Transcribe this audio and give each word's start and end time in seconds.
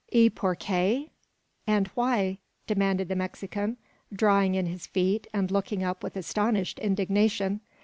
"Y 0.11 0.31
porque?" 0.33 1.11
(And 1.67 1.85
why?) 1.89 2.39
demanded 2.65 3.07
the 3.07 3.15
Mexican, 3.15 3.77
drawing 4.11 4.55
in 4.55 4.65
his 4.65 4.87
feet, 4.87 5.27
and 5.31 5.51
looking 5.51 5.83
up 5.83 6.01
with 6.01 6.17
astonished 6.17 6.79
indignation. 6.79 7.61